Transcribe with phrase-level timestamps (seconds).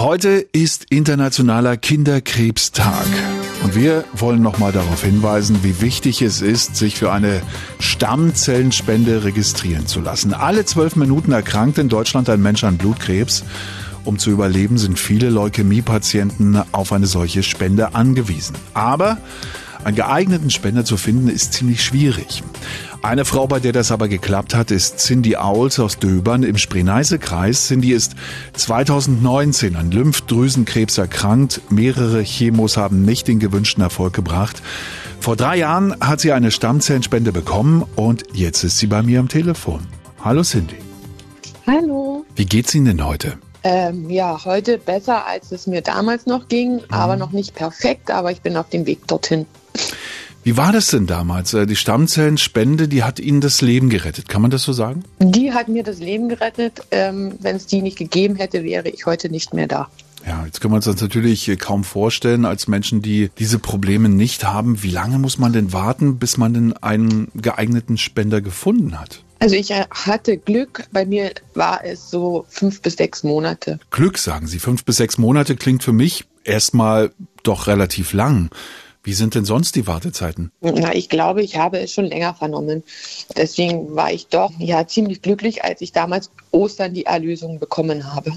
[0.00, 3.04] Heute ist internationaler Kinderkrebstag.
[3.62, 7.42] Und wir wollen nochmal darauf hinweisen, wie wichtig es ist, sich für eine
[7.80, 10.32] Stammzellenspende registrieren zu lassen.
[10.32, 13.44] Alle zwölf Minuten erkrankt in Deutschland ein Mensch an Blutkrebs.
[14.06, 18.56] Um zu überleben, sind viele Leukämiepatienten auf eine solche Spende angewiesen.
[18.72, 19.18] Aber
[19.84, 22.42] einen geeigneten Spender zu finden ist ziemlich schwierig.
[23.02, 27.68] Eine Frau, bei der das aber geklappt hat, ist Cindy Auls aus Döbern im Spree-Neiße-Kreis.
[27.68, 28.14] Cindy ist
[28.52, 31.62] 2019 an Lymphdrüsenkrebs erkrankt.
[31.70, 34.62] Mehrere Chemos haben nicht den gewünschten Erfolg gebracht.
[35.18, 39.28] Vor drei Jahren hat sie eine Stammzellenspende bekommen und jetzt ist sie bei mir am
[39.28, 39.80] Telefon.
[40.22, 40.76] Hallo Cindy.
[41.66, 42.26] Hallo.
[42.36, 43.38] Wie geht's Ihnen denn heute?
[43.62, 46.84] Ähm, ja, heute besser, als es mir damals noch ging, mhm.
[46.90, 49.46] aber noch nicht perfekt, aber ich bin auf dem Weg dorthin.
[50.42, 51.52] Wie war das denn damals?
[51.52, 54.28] Äh, die Stammzellenspende, die hat Ihnen das Leben gerettet.
[54.28, 55.04] Kann man das so sagen?
[55.18, 56.82] Die hat mir das Leben gerettet.
[56.90, 59.88] Ähm, Wenn es die nicht gegeben hätte, wäre ich heute nicht mehr da.
[60.26, 64.44] Ja, jetzt können wir uns das natürlich kaum vorstellen als Menschen, die diese Probleme nicht
[64.44, 64.82] haben.
[64.82, 69.22] Wie lange muss man denn warten, bis man denn einen geeigneten Spender gefunden hat?
[69.40, 70.86] Also ich hatte Glück.
[70.92, 73.80] Bei mir war es so fünf bis sechs Monate.
[73.90, 74.58] Glück, sagen Sie.
[74.58, 77.10] Fünf bis sechs Monate klingt für mich erstmal
[77.42, 78.50] doch relativ lang.
[79.02, 80.52] Wie sind denn sonst die Wartezeiten?
[80.60, 82.82] Na, ich glaube, ich habe es schon länger vernommen.
[83.34, 88.36] Deswegen war ich doch ja ziemlich glücklich, als ich damals Ostern die Erlösung bekommen habe.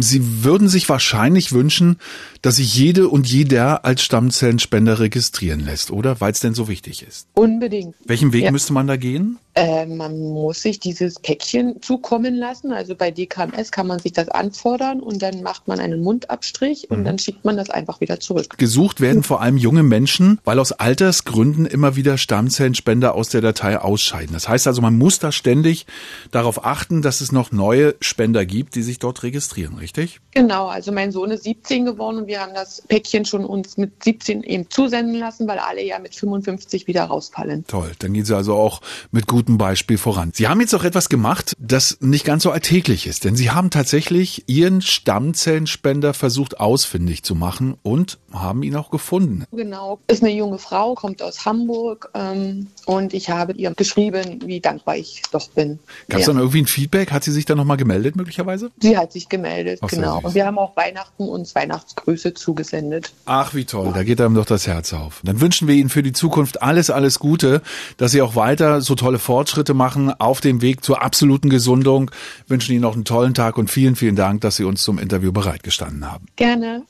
[0.00, 2.00] Sie würden sich wahrscheinlich wünschen,
[2.42, 6.20] dass sich jede und jeder als Stammzellenspender registrieren lässt, oder?
[6.20, 7.26] Weil es denn so wichtig ist.
[7.34, 7.94] Unbedingt.
[8.04, 8.50] Welchen Weg ja.
[8.50, 9.38] müsste man da gehen?
[9.54, 12.72] Äh, man muss sich dieses Päckchen zukommen lassen.
[12.72, 17.00] Also bei DKMS kann man sich das anfordern und dann macht man einen Mundabstrich und
[17.00, 17.04] mhm.
[17.04, 18.56] dann schickt man das einfach wieder zurück.
[18.58, 23.78] Gesucht werden vor allem junge Menschen, weil aus Altersgründen immer wieder Stammzellenspender aus der Datei
[23.78, 24.32] ausscheiden.
[24.32, 25.86] Das heißt also, man muss da ständig
[26.30, 30.20] darauf achten, dass es noch neue Spender gibt, die sich dort registrieren, richtig?
[30.30, 34.04] Genau, also mein Sohn ist 17 geworden und wir haben das Päckchen schon uns mit
[34.04, 37.66] 17 eben zusenden lassen, weil alle ja mit 55 wieder rausfallen.
[37.66, 40.30] Toll, dann gehen Sie also auch mit gutem Beispiel voran.
[40.32, 43.70] Sie haben jetzt auch etwas gemacht, das nicht ganz so alltäglich ist, denn Sie haben
[43.70, 49.44] tatsächlich Ihren Stammzellenspender versucht ausfindig zu machen und haben ihn auch gefunden.
[49.50, 54.60] Genau, ist eine junge Frau, kommt aus Hamburg ähm, und ich habe ihr geschrieben, wie
[54.60, 55.80] dankbar ich doch bin.
[56.08, 56.32] Gab es ja.
[56.32, 57.10] dann irgendwie ein Feedback?
[57.10, 58.70] Hat sie sich dann nochmal gemeldet möglicherweise?
[58.78, 60.20] Sie hat sich gemeldet, Ach, genau.
[60.22, 63.12] Und wir haben auch Weihnachten uns Weihnachtsgrüße zugesendet.
[63.24, 65.20] Ach, wie toll, da geht einem doch das Herz auf.
[65.24, 67.62] Dann wünschen wir Ihnen für die Zukunft alles, alles Gute,
[67.96, 72.10] dass Sie auch weiter so tolle Fortschritte machen auf dem Weg zur absoluten Gesundung.
[72.46, 75.32] Wünschen Ihnen noch einen tollen Tag und vielen, vielen Dank, dass Sie uns zum Interview
[75.32, 76.26] bereitgestanden haben.
[76.36, 76.82] Gerne.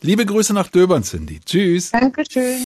[0.00, 1.40] Liebe Grüße nach Döbern, Cindy.
[1.44, 1.90] Tschüss.
[1.90, 2.64] Dankeschön.